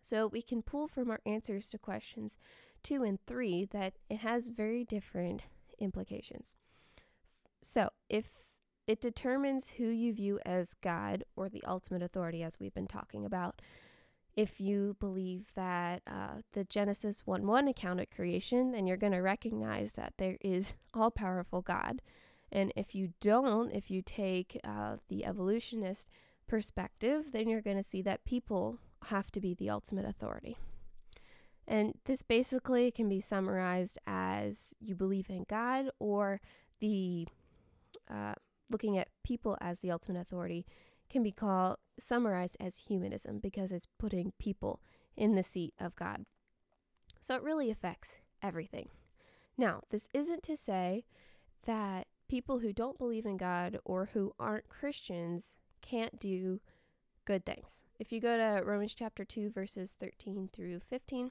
So 0.00 0.26
we 0.26 0.40
can 0.40 0.62
pull 0.62 0.88
from 0.88 1.10
our 1.10 1.20
answers 1.26 1.68
to 1.70 1.78
questions 1.78 2.38
two 2.82 3.02
and 3.02 3.18
three 3.26 3.66
that 3.66 3.94
it 4.08 4.18
has 4.18 4.48
very 4.48 4.84
different 4.84 5.42
implications. 5.78 6.56
So 7.62 7.90
if 8.08 8.26
it 8.86 9.00
determines 9.00 9.68
who 9.70 9.88
you 9.88 10.12
view 10.14 10.40
as 10.46 10.74
God 10.82 11.24
or 11.36 11.48
the 11.48 11.62
ultimate 11.66 12.02
authority, 12.02 12.42
as 12.42 12.58
we've 12.58 12.74
been 12.74 12.86
talking 12.86 13.24
about, 13.24 13.60
if 14.34 14.60
you 14.60 14.96
believe 15.00 15.52
that 15.56 16.02
uh, 16.06 16.42
the 16.52 16.64
Genesis 16.64 17.22
1 17.24 17.46
1 17.46 17.68
account 17.68 18.00
of 18.00 18.10
creation, 18.10 18.72
then 18.72 18.86
you're 18.86 18.96
going 18.96 19.12
to 19.12 19.18
recognize 19.18 19.92
that 19.92 20.14
there 20.16 20.38
is 20.40 20.74
all 20.94 21.10
powerful 21.10 21.60
God. 21.60 22.00
And 22.50 22.72
if 22.76 22.94
you 22.94 23.12
don't, 23.20 23.72
if 23.72 23.90
you 23.90 24.00
take 24.00 24.58
uh, 24.64 24.96
the 25.08 25.26
evolutionist 25.26 26.08
perspective, 26.46 27.32
then 27.32 27.48
you're 27.48 27.60
going 27.60 27.76
to 27.76 27.82
see 27.82 28.00
that 28.02 28.24
people 28.24 28.78
have 29.06 29.30
to 29.32 29.40
be 29.40 29.54
the 29.54 29.70
ultimate 29.70 30.06
authority. 30.06 30.56
And 31.68 31.92
this 32.06 32.22
basically 32.22 32.90
can 32.90 33.10
be 33.10 33.20
summarized 33.20 33.98
as 34.06 34.70
you 34.80 34.94
believe 34.94 35.28
in 35.28 35.44
God 35.46 35.90
or 35.98 36.40
the 36.80 37.28
uh, 38.10 38.32
looking 38.70 38.96
at 38.96 39.08
people 39.22 39.58
as 39.60 39.80
the 39.80 39.90
ultimate 39.90 40.18
authority 40.18 40.64
can 41.10 41.22
be 41.22 41.30
called 41.30 41.76
summarized 42.00 42.56
as 42.58 42.78
humanism 42.88 43.38
because 43.38 43.70
it's 43.70 43.86
putting 43.98 44.32
people 44.38 44.80
in 45.14 45.34
the 45.34 45.42
seat 45.42 45.74
of 45.78 45.94
God. 45.94 46.24
So 47.20 47.34
it 47.34 47.42
really 47.42 47.70
affects 47.70 48.16
everything. 48.42 48.88
Now, 49.58 49.82
this 49.90 50.08
isn't 50.14 50.42
to 50.44 50.56
say 50.56 51.04
that 51.66 52.06
people 52.28 52.60
who 52.60 52.72
don't 52.72 52.98
believe 52.98 53.26
in 53.26 53.36
God 53.36 53.78
or 53.84 54.10
who 54.14 54.32
aren't 54.38 54.68
Christians 54.68 55.54
can't 55.82 56.18
do 56.18 56.60
good 57.24 57.44
things. 57.44 57.84
If 57.98 58.12
you 58.12 58.20
go 58.20 58.36
to 58.36 58.64
Romans 58.64 58.94
chapter 58.94 59.24
2, 59.24 59.50
verses 59.50 59.96
13 59.98 60.48
through 60.52 60.80
15, 60.88 61.30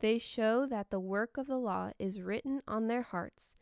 They 0.00 0.18
show 0.18 0.66
that 0.66 0.90
the 0.90 1.00
work 1.00 1.36
of 1.36 1.46
the 1.46 1.58
law 1.58 1.90
is 1.98 2.20
written 2.20 2.62
on 2.68 2.86
their 2.86 3.02
hearts, 3.02 3.56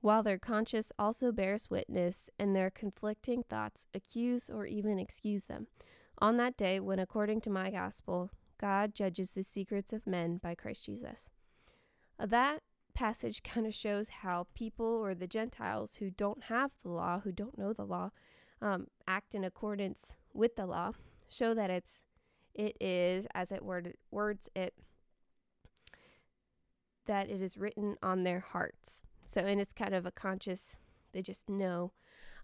while 0.00 0.22
their 0.22 0.38
conscience 0.38 0.90
also 0.98 1.32
bears 1.32 1.70
witness, 1.70 2.28
and 2.38 2.54
their 2.54 2.70
conflicting 2.70 3.44
thoughts 3.44 3.86
accuse 3.94 4.50
or 4.50 4.66
even 4.66 4.98
excuse 4.98 5.44
them. 5.44 5.68
On 6.18 6.36
that 6.38 6.56
day, 6.56 6.80
when 6.80 6.98
according 6.98 7.40
to 7.42 7.50
my 7.50 7.70
gospel, 7.70 8.30
God 8.58 8.94
judges 8.94 9.34
the 9.34 9.44
secrets 9.44 9.92
of 9.92 10.06
men 10.06 10.38
by 10.38 10.54
Christ 10.54 10.84
Jesus. 10.86 11.28
That 12.18 12.62
passage 12.94 13.42
kind 13.44 13.66
of 13.66 13.74
shows 13.74 14.08
how 14.08 14.46
people 14.54 14.86
or 14.86 15.14
the 15.14 15.26
Gentiles 15.26 15.96
who 15.96 16.10
don't 16.10 16.44
have 16.44 16.72
the 16.82 16.90
law, 16.90 17.20
who 17.20 17.32
don't 17.32 17.58
know 17.58 17.72
the 17.72 17.84
law, 17.84 18.10
um, 18.60 18.86
act 19.06 19.34
in 19.34 19.44
accordance 19.44 20.16
with 20.32 20.56
the 20.56 20.66
law, 20.66 20.92
show 21.28 21.54
that 21.54 21.70
it's 21.70 22.00
it 22.54 22.74
is 22.80 23.26
as 23.34 23.52
it 23.52 23.62
word, 23.62 23.94
words 24.10 24.48
it 24.56 24.72
that 27.06 27.30
it 27.30 27.42
is 27.42 27.56
written 27.56 27.96
on 28.02 28.24
their 28.24 28.40
hearts. 28.40 29.04
So, 29.24 29.40
and 29.40 29.60
it's 29.60 29.72
kind 29.72 29.94
of 29.94 30.06
a 30.06 30.10
conscious, 30.10 30.76
they 31.12 31.22
just 31.22 31.48
know. 31.48 31.92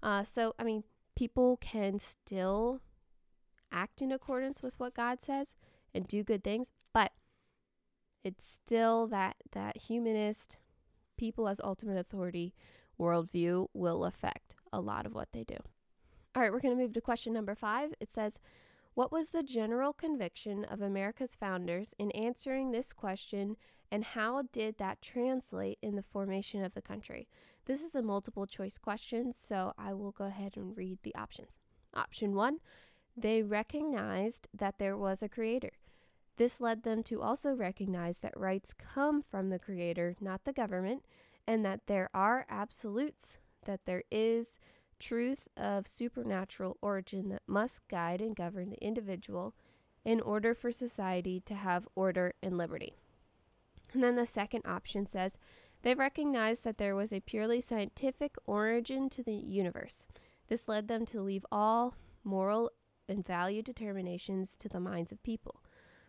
Uh, 0.03 0.25
so, 0.25 0.55
I 0.59 0.65
mean, 0.65 0.85
people 1.15 1.59
can 1.59 1.99
still 1.99 2.81
act 3.71 4.03
in 4.03 4.13
accordance 4.13 4.63
with 4.63 4.79
what 4.79 4.95
God 4.95 5.23
says 5.23 5.55
and 5.95 6.07
do 6.07 6.25
good 6.25 6.43
things, 6.43 6.69
but 6.93 7.13
it's 8.25 8.45
still 8.45 9.07
that, 9.09 9.37
that 9.53 9.77
humanist, 9.77 10.57
people 11.17 11.49
as 11.49 11.61
ultimate 11.63 11.99
authority 11.99 12.55
worldview 12.99 13.69
will 13.75 14.05
affect 14.05 14.55
a 14.73 14.81
lot 14.81 15.07
of 15.07 15.15
what 15.15 15.29
they 15.33 15.45
do. 15.45 15.57
All 16.35 16.43
right, 16.43 16.53
we're 16.53 16.61
going 16.61 16.77
to 16.77 16.83
move 16.83 16.95
to 16.95 17.01
question 17.01 17.33
number 17.33 17.55
five. 17.55 17.93
It 18.01 18.13
says, 18.13 18.39
What 18.95 19.11
was 19.11 19.31
the 19.31 19.43
general 19.43 19.95
conviction 19.95 20.65
of 20.65 20.83
America's 20.83 21.35
founders 21.35 21.95
in 21.99 22.11
answering 22.11 22.71
this 22.71 22.93
question 22.93 23.57
and 23.91 24.05
how 24.05 24.43
did 24.53 24.79
that 24.79 25.03
translate 25.03 25.79
in 25.83 25.97
the 25.97 26.03
formation 26.03 26.65
of 26.65 26.75
the 26.75 26.83
country? 26.83 27.29
This 27.67 27.83
is 27.83 27.95
a 27.95 28.03
multiple 28.03 28.47
choice 28.47 28.79
question, 28.79 29.33
so 29.35 29.73
I 29.79 29.93
will 29.95 30.13
go 30.13 30.25
ahead 30.25 30.57
and 30.57 30.77
read 30.77 30.99
the 31.03 31.15
options. 31.15 31.59
Option 31.95 32.35
one, 32.35 32.59
they 33.17 33.43
recognized 33.43 34.49
that 34.55 34.79
there 34.79 34.97
was 34.97 35.23
a 35.23 35.29
creator. 35.29 35.73
This 36.37 36.61
led 36.61 36.83
them 36.83 37.03
to 37.05 37.21
also 37.21 37.53
recognize 37.53 38.19
that 38.19 38.37
rights 38.37 38.73
come 38.73 39.23
from 39.23 39.51
the 39.51 39.59
creator, 39.59 40.17
not 40.21 40.45
the 40.45 40.53
government, 40.53 41.05
and 41.47 41.65
that 41.65 41.87
there 41.87 42.09
are 42.15 42.47
absolutes, 42.49 43.37
that 43.67 43.81
there 43.85 44.03
is 44.11 44.57
truth 45.03 45.49
of 45.57 45.87
supernatural 45.87 46.79
origin 46.81 47.29
that 47.29 47.43
must 47.47 47.87
guide 47.89 48.21
and 48.23 48.37
govern 48.37 48.71
the 48.71 48.83
individual 48.83 49.55
in 50.05 50.21
order 50.21 50.55
for 50.55 50.73
society 50.73 51.41
to 51.41 51.55
have 51.55 51.89
order 51.95 52.33
and 52.43 52.57
liberty. 52.57 52.95
And 53.93 54.03
then 54.03 54.17
the 54.17 54.27
second 54.27 54.63
option 54.65 55.05
says 55.05 55.39
they 55.83 55.95
recognized 55.95 56.65
that 56.65 56.79
there 56.79 56.95
was 56.95 57.13
a 57.13 57.21
purely 57.21 57.61
scientific 57.61 58.37
origin 58.47 59.11
to 59.11 59.23
the 59.23 59.35
universe. 59.35 60.07
This 60.49 60.69
led 60.69 60.89
them 60.89 61.05
to 61.07 61.21
leave 61.21 61.45
all 61.51 61.97
moral 62.25 62.71
and 63.09 63.27
value 63.27 63.63
determinations 63.63 64.57
to 64.59 64.69
the 64.69 64.81
minds 64.81 65.13
of 65.13 65.23
people. 65.23 65.63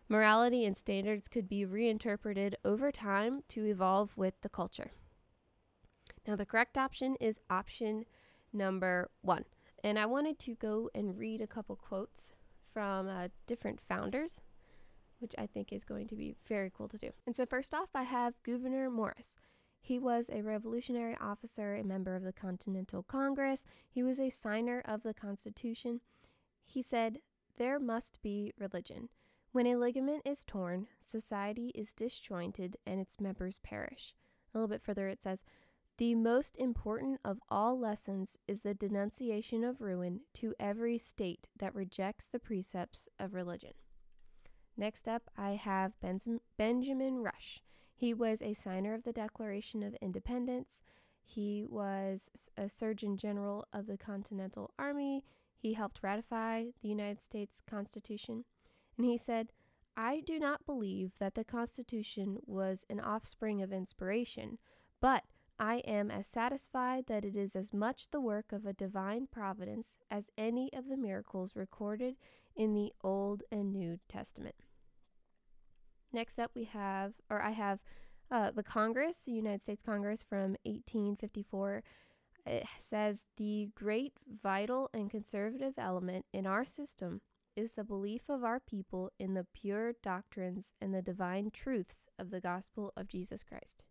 Morality 0.08 0.64
and 0.64 0.76
standards 0.76 1.28
could 1.28 1.48
be 1.48 1.64
reinterpreted 1.64 2.56
over 2.64 2.92
time 2.92 3.42
to 3.48 3.64
evolve 3.64 4.16
with 4.16 4.34
the 4.42 4.48
culture. 4.48 4.92
Now, 6.26 6.36
the 6.36 6.46
correct 6.46 6.78
option 6.78 7.16
is 7.20 7.40
option 7.50 8.04
number 8.54 9.10
one. 9.20 9.44
And 9.82 9.98
I 9.98 10.06
wanted 10.06 10.38
to 10.40 10.54
go 10.54 10.90
and 10.94 11.18
read 11.18 11.40
a 11.40 11.46
couple 11.46 11.76
quotes 11.76 12.32
from 12.72 13.08
uh, 13.08 13.28
different 13.46 13.80
founders 13.88 14.40
which 15.24 15.34
I 15.38 15.46
think 15.46 15.72
is 15.72 15.84
going 15.84 16.06
to 16.08 16.16
be 16.16 16.34
very 16.46 16.70
cool 16.76 16.86
to 16.88 16.98
do. 16.98 17.10
And 17.26 17.34
so, 17.34 17.46
first 17.46 17.72
off, 17.72 17.88
I 17.94 18.02
have 18.02 18.34
Gouverneur 18.42 18.90
Morris. 18.90 19.36
He 19.80 19.98
was 19.98 20.28
a 20.30 20.42
revolutionary 20.42 21.16
officer, 21.18 21.74
a 21.74 21.82
member 21.82 22.14
of 22.14 22.24
the 22.24 22.32
Continental 22.32 23.02
Congress. 23.02 23.64
He 23.90 24.02
was 24.02 24.20
a 24.20 24.28
signer 24.28 24.82
of 24.84 25.02
the 25.02 25.14
Constitution. 25.14 26.00
He 26.66 26.82
said, 26.82 27.20
There 27.56 27.78
must 27.78 28.20
be 28.20 28.52
religion. 28.58 29.08
When 29.52 29.66
a 29.66 29.76
ligament 29.76 30.22
is 30.26 30.44
torn, 30.44 30.88
society 31.00 31.70
is 31.74 31.94
disjointed 31.94 32.76
and 32.86 33.00
its 33.00 33.18
members 33.18 33.60
perish. 33.62 34.14
A 34.52 34.58
little 34.58 34.68
bit 34.68 34.82
further, 34.82 35.08
it 35.08 35.22
says, 35.22 35.44
The 35.96 36.16
most 36.16 36.56
important 36.56 37.20
of 37.24 37.38
all 37.48 37.78
lessons 37.78 38.36
is 38.48 38.62
the 38.62 38.74
denunciation 38.74 39.62
of 39.62 39.80
ruin 39.80 40.22
to 40.34 40.52
every 40.58 40.98
state 40.98 41.46
that 41.56 41.74
rejects 41.74 42.26
the 42.26 42.40
precepts 42.40 43.08
of 43.18 43.32
religion. 43.32 43.74
Next 44.76 45.06
up, 45.06 45.30
I 45.36 45.50
have 45.50 45.92
Benjamin 46.58 47.18
Rush. 47.18 47.62
He 47.94 48.12
was 48.12 48.42
a 48.42 48.54
signer 48.54 48.92
of 48.92 49.04
the 49.04 49.12
Declaration 49.12 49.84
of 49.84 49.94
Independence. 50.02 50.82
He 51.22 51.64
was 51.68 52.28
a 52.56 52.68
Surgeon 52.68 53.16
General 53.16 53.68
of 53.72 53.86
the 53.86 53.96
Continental 53.96 54.72
Army. 54.76 55.24
He 55.56 55.74
helped 55.74 56.00
ratify 56.02 56.64
the 56.82 56.88
United 56.88 57.22
States 57.22 57.62
Constitution. 57.70 58.44
And 58.98 59.06
he 59.06 59.16
said, 59.16 59.52
I 59.96 60.20
do 60.26 60.40
not 60.40 60.66
believe 60.66 61.12
that 61.20 61.36
the 61.36 61.44
Constitution 61.44 62.38
was 62.44 62.84
an 62.90 62.98
offspring 62.98 63.62
of 63.62 63.72
inspiration, 63.72 64.58
but 65.00 65.22
I 65.58 65.76
am 65.86 66.10
as 66.10 66.26
satisfied 66.26 67.06
that 67.06 67.24
it 67.24 67.36
is 67.36 67.54
as 67.54 67.72
much 67.72 68.10
the 68.10 68.20
work 68.20 68.52
of 68.52 68.66
a 68.66 68.72
divine 68.72 69.28
providence 69.30 69.92
as 70.10 70.30
any 70.36 70.70
of 70.72 70.88
the 70.88 70.96
miracles 70.96 71.54
recorded 71.54 72.16
in 72.56 72.74
the 72.74 72.92
Old 73.02 73.44
and 73.52 73.72
New 73.72 73.98
Testament. 74.08 74.56
Next 76.12 76.38
up, 76.38 76.52
we 76.54 76.64
have, 76.64 77.14
or 77.30 77.40
I 77.40 77.50
have, 77.50 77.80
uh, 78.30 78.50
the 78.50 78.62
Congress, 78.62 79.22
the 79.22 79.32
United 79.32 79.62
States 79.62 79.82
Congress 79.82 80.22
from 80.22 80.56
1854. 80.64 81.82
It 82.46 82.66
says 82.80 83.22
the 83.36 83.70
great, 83.74 84.12
vital, 84.42 84.90
and 84.92 85.10
conservative 85.10 85.74
element 85.78 86.26
in 86.32 86.46
our 86.46 86.64
system 86.64 87.20
is 87.56 87.72
the 87.72 87.84
belief 87.84 88.28
of 88.28 88.42
our 88.42 88.60
people 88.60 89.10
in 89.18 89.34
the 89.34 89.46
pure 89.54 89.94
doctrines 90.02 90.72
and 90.80 90.92
the 90.92 91.02
divine 91.02 91.50
truths 91.52 92.06
of 92.18 92.30
the 92.30 92.40
gospel 92.40 92.92
of 92.96 93.08
Jesus 93.08 93.44
Christ. 93.44 93.82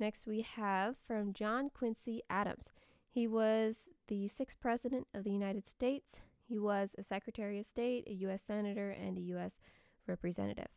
Next, 0.00 0.26
we 0.26 0.40
have 0.40 0.96
from 1.06 1.34
John 1.34 1.68
Quincy 1.68 2.22
Adams. 2.30 2.70
He 3.10 3.26
was 3.26 3.86
the 4.08 4.28
sixth 4.28 4.58
president 4.58 5.06
of 5.12 5.24
the 5.24 5.30
United 5.30 5.68
States. 5.68 6.20
He 6.48 6.58
was 6.58 6.94
a 6.96 7.02
Secretary 7.02 7.58
of 7.60 7.66
State, 7.66 8.04
a 8.06 8.14
U.S. 8.14 8.42
Senator, 8.42 8.90
and 8.90 9.18
a 9.18 9.22
U.S. 9.32 9.58
Representative. 10.06 10.70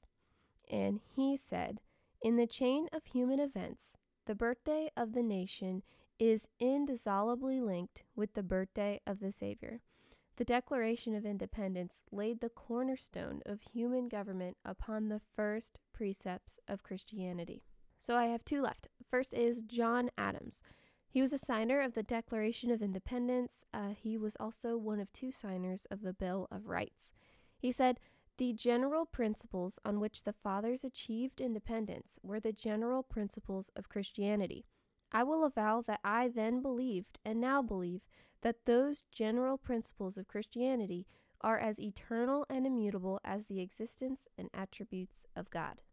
And 0.69 0.99
he 1.15 1.37
said, 1.37 1.79
In 2.21 2.35
the 2.35 2.45
chain 2.45 2.89
of 2.91 3.05
human 3.05 3.39
events, 3.39 3.95
the 4.25 4.35
birthday 4.35 4.91
of 4.97 5.13
the 5.13 5.23
nation 5.23 5.83
is 6.19 6.45
indissolubly 6.59 7.61
linked 7.61 8.03
with 8.17 8.33
the 8.33 8.43
birthday 8.43 8.99
of 9.07 9.21
the 9.21 9.31
Savior. 9.31 9.79
The 10.35 10.45
Declaration 10.45 11.15
of 11.15 11.25
Independence 11.25 12.01
laid 12.11 12.41
the 12.41 12.49
cornerstone 12.49 13.41
of 13.45 13.61
human 13.61 14.09
government 14.09 14.57
upon 14.65 15.07
the 15.07 15.21
first 15.33 15.79
precepts 15.93 16.59
of 16.67 16.83
Christianity. 16.83 17.63
So 18.03 18.17
I 18.17 18.25
have 18.25 18.43
two 18.43 18.61
left. 18.61 18.89
First 19.13 19.35
is 19.35 19.61
John 19.61 20.09
Adams. 20.17 20.63
He 21.07 21.21
was 21.21 21.33
a 21.33 21.37
signer 21.37 21.79
of 21.79 21.93
the 21.93 22.01
Declaration 22.01 22.71
of 22.71 22.81
Independence. 22.81 23.63
Uh, 23.71 23.89
he 23.89 24.17
was 24.17 24.35
also 24.39 24.75
one 24.75 24.99
of 24.99 25.13
two 25.13 25.31
signers 25.31 25.85
of 25.91 26.01
the 26.01 26.13
Bill 26.13 26.47
of 26.49 26.65
Rights. 26.65 27.11
He 27.55 27.71
said, 27.71 27.99
The 28.39 28.53
general 28.53 29.05
principles 29.05 29.77
on 29.85 29.99
which 29.99 30.23
the 30.23 30.33
fathers 30.33 30.83
achieved 30.83 31.41
independence 31.41 32.17
were 32.23 32.39
the 32.39 32.53
general 32.53 33.03
principles 33.03 33.69
of 33.75 33.87
Christianity. 33.87 34.65
I 35.11 35.21
will 35.21 35.45
avow 35.45 35.83
that 35.85 35.99
I 36.03 36.27
then 36.27 36.63
believed, 36.63 37.19
and 37.23 37.39
now 37.39 37.61
believe, 37.61 38.01
that 38.41 38.65
those 38.65 39.05
general 39.11 39.59
principles 39.59 40.17
of 40.17 40.27
Christianity 40.27 41.05
are 41.39 41.59
as 41.59 41.79
eternal 41.79 42.47
and 42.49 42.65
immutable 42.65 43.19
as 43.23 43.45
the 43.45 43.61
existence 43.61 44.27
and 44.39 44.49
attributes 44.55 45.27
of 45.35 45.51
God. 45.51 45.83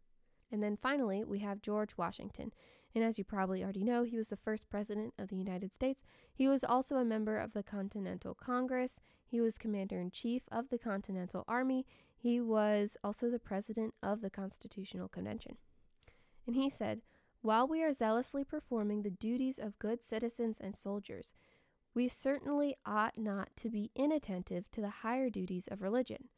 And 0.51 0.63
then 0.63 0.75
finally, 0.75 1.23
we 1.23 1.39
have 1.39 1.61
George 1.61 1.97
Washington. 1.97 2.51
And 2.93 3.03
as 3.03 3.17
you 3.17 3.23
probably 3.23 3.63
already 3.63 3.83
know, 3.83 4.03
he 4.03 4.17
was 4.17 4.29
the 4.29 4.35
first 4.35 4.69
president 4.69 5.13
of 5.17 5.29
the 5.29 5.37
United 5.37 5.73
States. 5.73 6.03
He 6.33 6.47
was 6.47 6.63
also 6.63 6.97
a 6.97 7.05
member 7.05 7.37
of 7.37 7.53
the 7.53 7.63
Continental 7.63 8.33
Congress. 8.33 8.99
He 9.25 9.39
was 9.39 9.57
commander 9.57 9.99
in 9.99 10.11
chief 10.11 10.43
of 10.51 10.69
the 10.69 10.77
Continental 10.77 11.45
Army. 11.47 11.85
He 12.17 12.41
was 12.41 12.97
also 13.03 13.29
the 13.29 13.39
president 13.39 13.93
of 14.03 14.21
the 14.21 14.29
Constitutional 14.29 15.07
Convention. 15.07 15.57
And 16.45 16.55
he 16.55 16.69
said, 16.69 17.01
While 17.41 17.67
we 17.67 17.81
are 17.83 17.93
zealously 17.93 18.43
performing 18.43 19.03
the 19.03 19.09
duties 19.09 19.57
of 19.57 19.79
good 19.79 20.03
citizens 20.03 20.57
and 20.59 20.75
soldiers, 20.75 21.33
we 21.93 22.09
certainly 22.09 22.75
ought 22.85 23.17
not 23.17 23.49
to 23.57 23.69
be 23.69 23.91
inattentive 23.95 24.69
to 24.71 24.81
the 24.81 24.89
higher 24.89 25.29
duties 25.29 25.67
of 25.69 25.81
religion, 25.81 26.29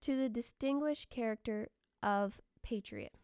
to 0.00 0.16
the 0.16 0.28
distinguished 0.28 1.10
character 1.10 1.68
of 2.02 2.40
patriot 2.62 3.14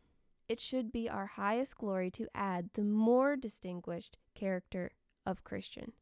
it 0.52 0.60
should 0.60 0.92
be 0.92 1.08
our 1.08 1.24
highest 1.24 1.78
glory 1.78 2.10
to 2.10 2.28
add 2.34 2.68
the 2.74 2.84
more 2.84 3.36
distinguished 3.36 4.18
character 4.34 4.90
of 5.24 5.44
Christian. 5.44 5.92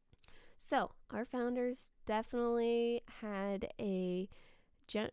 So, 0.59 0.91
our 1.09 1.23
founders 1.23 1.89
definitely 2.05 3.01
had 3.21 3.69
a 3.79 4.27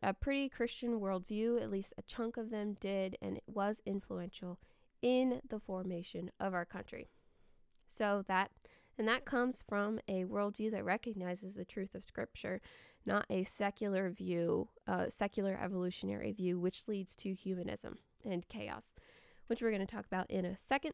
a 0.02 0.12
pretty 0.12 0.48
Christian 0.48 0.98
worldview, 0.98 1.62
at 1.62 1.70
least 1.70 1.94
a 1.96 2.02
chunk 2.02 2.36
of 2.36 2.50
them 2.50 2.76
did, 2.80 3.16
and 3.22 3.36
it 3.36 3.44
was 3.46 3.80
influential 3.86 4.58
in 5.02 5.40
the 5.48 5.60
formation 5.60 6.32
of 6.40 6.52
our 6.52 6.64
country. 6.64 7.06
So 7.86 8.24
that 8.26 8.50
and 8.98 9.06
that 9.06 9.24
comes 9.24 9.62
from 9.62 10.00
a 10.08 10.24
worldview 10.24 10.72
that 10.72 10.84
recognizes 10.84 11.54
the 11.54 11.64
truth 11.64 11.94
of 11.94 12.04
Scripture, 12.04 12.60
not 13.06 13.24
a 13.30 13.44
secular 13.44 14.10
view, 14.10 14.70
uh, 14.88 15.06
secular 15.10 15.56
evolutionary 15.62 16.32
view, 16.32 16.58
which 16.58 16.88
leads 16.88 17.14
to 17.14 17.32
humanism 17.32 17.98
and 18.24 18.48
chaos 18.48 18.94
which 19.48 19.60
we're 19.60 19.72
going 19.72 19.86
to 19.86 19.94
talk 19.94 20.06
about 20.06 20.30
in 20.30 20.44
a 20.44 20.56
second. 20.56 20.92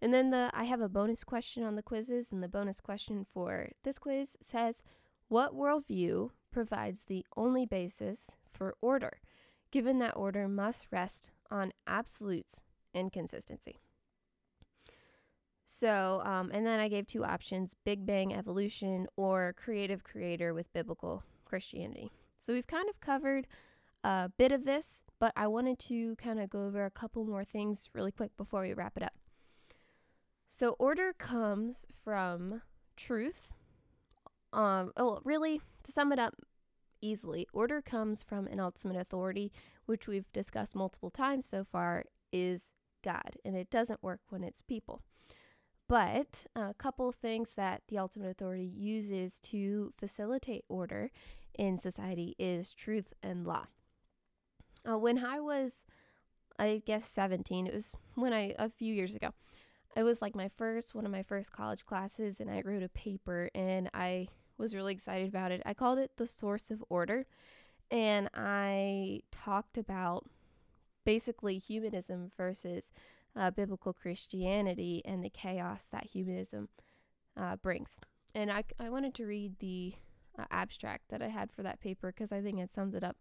And 0.00 0.12
then 0.12 0.30
the 0.30 0.50
I 0.52 0.64
have 0.64 0.80
a 0.80 0.88
bonus 0.88 1.24
question 1.24 1.62
on 1.62 1.74
the 1.74 1.82
quizzes, 1.82 2.28
and 2.30 2.42
the 2.42 2.48
bonus 2.48 2.80
question 2.80 3.26
for 3.32 3.70
this 3.82 3.98
quiz 3.98 4.36
says, 4.42 4.82
"What 5.28 5.54
worldview 5.54 6.30
provides 6.50 7.04
the 7.04 7.24
only 7.36 7.66
basis 7.66 8.30
for 8.52 8.76
order, 8.80 9.20
given 9.70 9.98
that 9.98 10.16
order 10.16 10.48
must 10.48 10.86
rest 10.90 11.30
on 11.50 11.72
absolutes 11.86 12.60
and 12.94 13.10
consistency?" 13.10 13.78
So, 15.64 16.22
um, 16.24 16.50
and 16.52 16.64
then 16.66 16.78
I 16.78 16.88
gave 16.88 17.06
two 17.06 17.24
options: 17.24 17.74
Big 17.84 18.04
Bang 18.04 18.34
evolution 18.34 19.06
or 19.16 19.54
creative 19.56 20.04
creator 20.04 20.52
with 20.52 20.72
biblical 20.72 21.24
Christianity. 21.46 22.10
So 22.42 22.52
we've 22.52 22.66
kind 22.66 22.88
of 22.88 23.00
covered 23.00 23.46
a 24.04 24.30
bit 24.36 24.52
of 24.52 24.64
this 24.64 25.00
but 25.18 25.32
I 25.36 25.46
wanted 25.46 25.78
to 25.80 26.16
kind 26.16 26.40
of 26.40 26.50
go 26.50 26.66
over 26.66 26.84
a 26.84 26.90
couple 26.90 27.24
more 27.24 27.44
things 27.44 27.88
really 27.94 28.12
quick 28.12 28.36
before 28.36 28.62
we 28.62 28.74
wrap 28.74 28.96
it 28.96 29.02
up. 29.02 29.14
So, 30.48 30.76
order 30.78 31.12
comes 31.12 31.86
from 32.04 32.62
truth. 32.96 33.52
Um, 34.52 34.92
oh, 34.96 35.20
really, 35.24 35.60
to 35.82 35.92
sum 35.92 36.12
it 36.12 36.18
up 36.18 36.34
easily, 37.00 37.46
order 37.52 37.82
comes 37.82 38.22
from 38.22 38.46
an 38.46 38.60
ultimate 38.60 38.96
authority, 38.96 39.52
which 39.86 40.06
we've 40.06 40.32
discussed 40.32 40.74
multiple 40.74 41.10
times 41.10 41.46
so 41.46 41.64
far, 41.64 42.04
is 42.32 42.70
God, 43.02 43.36
and 43.44 43.56
it 43.56 43.70
doesn't 43.70 44.02
work 44.02 44.20
when 44.28 44.44
it's 44.44 44.62
people. 44.62 45.02
But 45.88 46.46
a 46.56 46.74
couple 46.74 47.12
things 47.12 47.52
that 47.56 47.82
the 47.88 47.98
ultimate 47.98 48.30
authority 48.30 48.64
uses 48.64 49.38
to 49.40 49.92
facilitate 49.96 50.64
order 50.68 51.10
in 51.56 51.78
society 51.78 52.34
is 52.38 52.74
truth 52.74 53.12
and 53.22 53.46
law. 53.46 53.66
Uh, 54.88 54.98
when 54.98 55.24
I 55.24 55.40
was, 55.40 55.84
I 56.58 56.82
guess, 56.84 57.08
17, 57.08 57.66
it 57.66 57.74
was 57.74 57.92
when 58.14 58.32
I, 58.32 58.54
a 58.58 58.70
few 58.70 58.94
years 58.94 59.14
ago, 59.14 59.30
it 59.96 60.02
was 60.02 60.20
like 60.20 60.36
my 60.36 60.50
first, 60.56 60.94
one 60.94 61.06
of 61.06 61.12
my 61.12 61.22
first 61.22 61.52
college 61.52 61.84
classes, 61.86 62.38
and 62.38 62.50
I 62.50 62.62
wrote 62.64 62.82
a 62.82 62.88
paper 62.88 63.50
and 63.54 63.90
I 63.94 64.28
was 64.58 64.74
really 64.74 64.92
excited 64.92 65.28
about 65.28 65.52
it. 65.52 65.62
I 65.64 65.74
called 65.74 65.98
it 65.98 66.12
The 66.16 66.26
Source 66.26 66.70
of 66.70 66.84
Order, 66.88 67.26
and 67.90 68.28
I 68.34 69.22
talked 69.30 69.78
about 69.78 70.26
basically 71.04 71.58
humanism 71.58 72.30
versus 72.36 72.90
uh, 73.34 73.50
biblical 73.50 73.92
Christianity 73.92 75.02
and 75.04 75.22
the 75.22 75.30
chaos 75.30 75.88
that 75.92 76.06
humanism 76.06 76.68
uh, 77.36 77.56
brings. 77.56 77.96
And 78.34 78.50
I, 78.50 78.64
I 78.78 78.90
wanted 78.90 79.14
to 79.14 79.26
read 79.26 79.58
the 79.60 79.94
uh, 80.38 80.44
abstract 80.50 81.08
that 81.10 81.22
I 81.22 81.28
had 81.28 81.50
for 81.50 81.62
that 81.62 81.80
paper 81.80 82.12
because 82.12 82.32
I 82.32 82.40
think 82.40 82.58
it 82.58 82.72
sums 82.72 82.94
it 82.94 83.04
up 83.04 83.16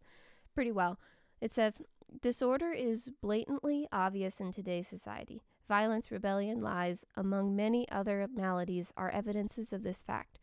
pretty 0.54 0.72
well. 0.72 1.00
It 1.42 1.54
says 1.54 1.82
disorder 2.22 2.72
is 2.72 3.10
blatantly 3.22 3.88
obvious 3.92 4.40
in 4.40 4.52
today's 4.52 4.88
society. 4.88 5.42
Violence, 5.68 6.12
rebellion, 6.12 6.62
lies, 6.62 7.06
among 7.16 7.56
many 7.56 7.90
other 7.90 8.28
maladies, 8.32 8.94
are 8.96 9.10
evidences 9.10 9.74
of 9.74 9.84
this 9.84 10.02
fact. 10.02 10.40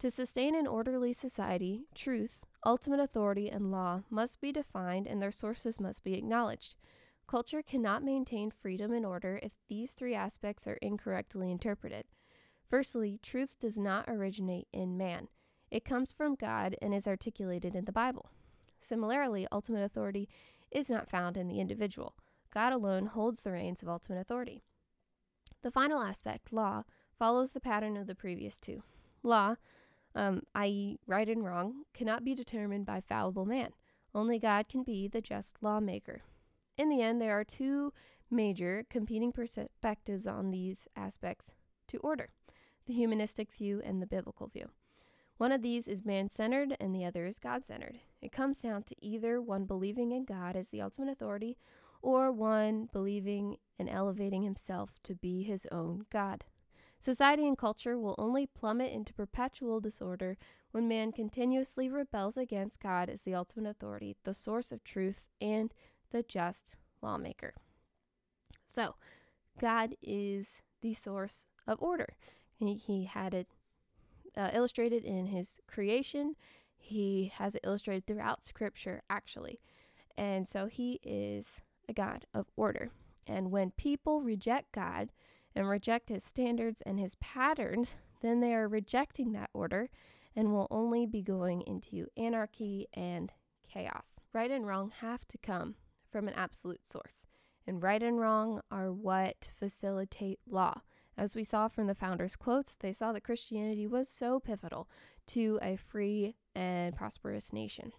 To 0.00 0.10
sustain 0.10 0.54
an 0.54 0.66
orderly 0.66 1.14
society, 1.14 1.86
truth, 1.94 2.42
ultimate 2.64 3.00
authority, 3.00 3.48
and 3.48 3.70
law 3.70 4.02
must 4.10 4.40
be 4.40 4.52
defined 4.52 5.06
and 5.06 5.22
their 5.22 5.32
sources 5.32 5.80
must 5.80 6.04
be 6.04 6.14
acknowledged. 6.14 6.74
Culture 7.26 7.62
cannot 7.62 8.04
maintain 8.04 8.50
freedom 8.50 8.92
and 8.92 9.06
order 9.06 9.40
if 9.42 9.52
these 9.68 9.92
three 9.92 10.14
aspects 10.14 10.66
are 10.66 10.78
incorrectly 10.82 11.50
interpreted. 11.50 12.04
Firstly, 12.68 13.18
truth 13.22 13.58
does 13.58 13.78
not 13.78 14.08
originate 14.08 14.68
in 14.72 14.96
man, 14.96 15.28
it 15.70 15.84
comes 15.84 16.12
from 16.12 16.36
God 16.36 16.76
and 16.80 16.94
is 16.94 17.08
articulated 17.08 17.74
in 17.74 17.84
the 17.84 17.92
Bible. 17.92 18.30
Similarly, 18.86 19.48
ultimate 19.50 19.82
authority 19.82 20.28
is 20.70 20.88
not 20.88 21.10
found 21.10 21.36
in 21.36 21.48
the 21.48 21.58
individual. 21.58 22.14
God 22.54 22.72
alone 22.72 23.06
holds 23.06 23.40
the 23.40 23.50
reins 23.50 23.82
of 23.82 23.88
ultimate 23.88 24.20
authority. 24.20 24.62
The 25.62 25.72
final 25.72 26.00
aspect, 26.00 26.52
law, 26.52 26.84
follows 27.18 27.50
the 27.50 27.60
pattern 27.60 27.96
of 27.96 28.06
the 28.06 28.14
previous 28.14 28.58
two. 28.58 28.84
Law, 29.24 29.56
um, 30.14 30.42
i.e., 30.54 31.00
right 31.04 31.28
and 31.28 31.44
wrong, 31.44 31.82
cannot 31.94 32.24
be 32.24 32.34
determined 32.34 32.86
by 32.86 33.00
fallible 33.00 33.44
man. 33.44 33.70
Only 34.14 34.38
God 34.38 34.68
can 34.68 34.84
be 34.84 35.08
the 35.08 35.20
just 35.20 35.62
lawmaker. 35.62 36.22
In 36.78 36.88
the 36.88 37.02
end, 37.02 37.20
there 37.20 37.36
are 37.36 37.44
two 37.44 37.92
major 38.30 38.86
competing 38.88 39.32
perspectives 39.32 40.28
on 40.28 40.52
these 40.52 40.86
aspects 40.94 41.50
to 41.88 41.98
order 41.98 42.28
the 42.86 42.94
humanistic 42.94 43.52
view 43.52 43.82
and 43.84 44.00
the 44.00 44.06
biblical 44.06 44.46
view. 44.46 44.70
One 45.38 45.52
of 45.52 45.62
these 45.62 45.86
is 45.86 46.04
man 46.04 46.30
centered 46.30 46.76
and 46.80 46.94
the 46.94 47.04
other 47.04 47.26
is 47.26 47.38
God 47.38 47.64
centered. 47.64 47.98
It 48.22 48.32
comes 48.32 48.60
down 48.60 48.84
to 48.84 49.04
either 49.04 49.40
one 49.40 49.66
believing 49.66 50.10
in 50.12 50.24
God 50.24 50.56
as 50.56 50.70
the 50.70 50.80
ultimate 50.80 51.10
authority 51.10 51.58
or 52.00 52.32
one 52.32 52.88
believing 52.92 53.58
and 53.78 53.88
elevating 53.88 54.42
himself 54.42 54.98
to 55.02 55.14
be 55.14 55.42
his 55.42 55.66
own 55.70 56.06
God. 56.10 56.44
Society 56.98 57.46
and 57.46 57.58
culture 57.58 57.98
will 57.98 58.14
only 58.16 58.46
plummet 58.46 58.92
into 58.92 59.12
perpetual 59.12 59.80
disorder 59.80 60.38
when 60.70 60.88
man 60.88 61.12
continuously 61.12 61.88
rebels 61.88 62.36
against 62.36 62.80
God 62.80 63.10
as 63.10 63.22
the 63.22 63.34
ultimate 63.34 63.70
authority, 63.70 64.16
the 64.24 64.34
source 64.34 64.72
of 64.72 64.82
truth, 64.82 65.28
and 65.40 65.72
the 66.10 66.22
just 66.22 66.76
lawmaker. 67.02 67.54
So, 68.66 68.96
God 69.60 69.94
is 70.02 70.62
the 70.80 70.94
source 70.94 71.46
of 71.66 71.80
order. 71.80 72.16
He, 72.58 72.74
he 72.74 73.04
had 73.04 73.34
it 73.34 73.48
uh, 74.36 74.50
illustrated 74.52 75.04
in 75.04 75.26
his 75.26 75.58
creation. 75.66 76.36
He 76.76 77.32
has 77.36 77.54
it 77.54 77.62
illustrated 77.64 78.06
throughout 78.06 78.44
scripture, 78.44 79.02
actually. 79.10 79.60
And 80.16 80.46
so 80.46 80.66
he 80.66 81.00
is 81.02 81.60
a 81.88 81.92
God 81.92 82.26
of 82.32 82.46
order. 82.56 82.90
And 83.26 83.50
when 83.50 83.72
people 83.72 84.22
reject 84.22 84.72
God 84.72 85.10
and 85.54 85.68
reject 85.68 86.08
his 86.08 86.22
standards 86.22 86.82
and 86.82 86.98
his 86.98 87.16
patterns, 87.16 87.94
then 88.20 88.40
they 88.40 88.54
are 88.54 88.68
rejecting 88.68 89.32
that 89.32 89.50
order 89.52 89.88
and 90.34 90.52
will 90.52 90.68
only 90.70 91.06
be 91.06 91.22
going 91.22 91.62
into 91.62 92.06
anarchy 92.16 92.86
and 92.92 93.32
chaos. 93.68 94.16
Right 94.32 94.50
and 94.50 94.66
wrong 94.66 94.92
have 95.00 95.26
to 95.28 95.38
come 95.38 95.74
from 96.10 96.28
an 96.28 96.34
absolute 96.34 96.86
source. 96.86 97.26
And 97.66 97.82
right 97.82 98.02
and 98.02 98.20
wrong 98.20 98.60
are 98.70 98.92
what 98.92 99.50
facilitate 99.58 100.38
law. 100.46 100.82
As 101.18 101.34
we 101.34 101.44
saw 101.44 101.68
from 101.68 101.86
the 101.86 101.94
founders' 101.94 102.36
quotes, 102.36 102.74
they 102.80 102.92
saw 102.92 103.12
that 103.12 103.24
Christianity 103.24 103.86
was 103.86 104.08
so 104.08 104.38
pivotal 104.38 104.88
to 105.28 105.58
a 105.62 105.76
free 105.76 106.36
and 106.54 106.94
prosperous 106.94 107.52
nation. 107.52 107.92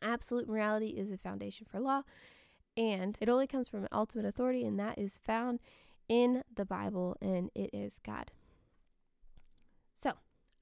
Absolute 0.00 0.48
morality 0.48 0.88
is 0.88 1.10
the 1.10 1.18
foundation 1.18 1.66
for 1.70 1.80
law, 1.80 2.02
and 2.76 3.18
it 3.20 3.28
only 3.28 3.46
comes 3.46 3.68
from 3.68 3.82
an 3.82 3.88
ultimate 3.92 4.24
authority, 4.24 4.64
and 4.64 4.78
that 4.78 4.98
is 4.98 5.18
found 5.18 5.60
in 6.08 6.42
the 6.54 6.64
Bible, 6.64 7.16
and 7.20 7.50
it 7.54 7.70
is 7.72 8.00
God. 8.04 8.32
So, 9.94 10.14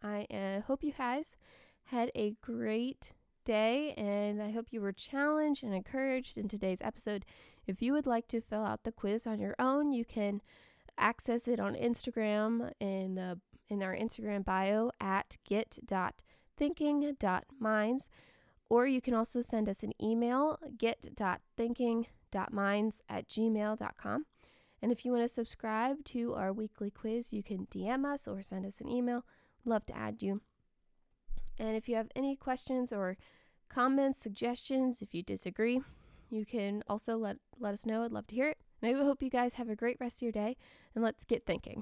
I 0.02 0.26
uh, 0.30 0.62
hope 0.62 0.82
you 0.82 0.92
guys 0.92 1.36
had 1.84 2.10
a 2.14 2.34
great 2.42 3.12
day, 3.44 3.94
and 3.96 4.42
I 4.42 4.50
hope 4.50 4.66
you 4.70 4.80
were 4.80 4.92
challenged 4.92 5.62
and 5.62 5.74
encouraged 5.74 6.36
in 6.36 6.48
today's 6.48 6.82
episode. 6.82 7.24
If 7.66 7.80
you 7.80 7.92
would 7.92 8.06
like 8.06 8.26
to 8.28 8.40
fill 8.40 8.64
out 8.64 8.84
the 8.84 8.92
quiz 8.92 9.26
on 9.26 9.40
your 9.40 9.54
own, 9.58 9.92
you 9.92 10.04
can 10.04 10.42
access 11.02 11.46
it 11.48 11.60
on 11.60 11.74
Instagram 11.74 12.72
in 12.80 13.16
the 13.16 13.38
in 13.68 13.82
our 13.82 13.94
Instagram 13.96 14.44
bio 14.44 14.92
at 15.00 15.38
get.thinking.minds. 15.48 18.08
Or 18.68 18.86
you 18.86 19.00
can 19.00 19.14
also 19.14 19.40
send 19.42 19.68
us 19.68 19.82
an 19.82 19.92
email, 20.02 20.58
get.thinking.minds 20.78 23.02
at 23.08 23.28
gmail.com. 23.28 24.26
And 24.80 24.92
if 24.92 25.04
you 25.04 25.12
want 25.12 25.24
to 25.24 25.28
subscribe 25.28 26.04
to 26.06 26.34
our 26.34 26.52
weekly 26.52 26.90
quiz, 26.90 27.32
you 27.32 27.42
can 27.42 27.66
DM 27.66 28.04
us 28.04 28.26
or 28.26 28.42
send 28.42 28.66
us 28.66 28.80
an 28.80 28.88
email. 28.88 29.24
Love 29.64 29.86
to 29.86 29.96
add 29.96 30.22
you. 30.22 30.40
And 31.58 31.76
if 31.76 31.88
you 31.88 31.96
have 31.96 32.08
any 32.16 32.34
questions 32.34 32.92
or 32.92 33.16
comments, 33.68 34.18
suggestions, 34.18 35.02
if 35.02 35.14
you 35.14 35.22
disagree, 35.22 35.82
you 36.30 36.44
can 36.44 36.82
also 36.88 37.16
let, 37.16 37.36
let 37.60 37.74
us 37.74 37.86
know. 37.86 38.02
I'd 38.04 38.12
love 38.12 38.26
to 38.28 38.34
hear 38.34 38.48
it. 38.48 38.58
And 38.82 38.96
I 38.96 39.04
hope 39.04 39.22
you 39.22 39.30
guys 39.30 39.54
have 39.54 39.68
a 39.68 39.76
great 39.76 39.96
rest 40.00 40.18
of 40.18 40.22
your 40.22 40.32
day 40.32 40.56
and 40.94 41.04
let's 41.04 41.24
get 41.24 41.46
thinking. 41.46 41.78